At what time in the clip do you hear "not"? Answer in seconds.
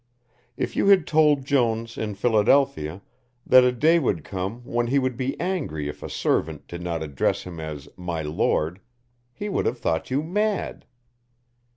6.81-7.03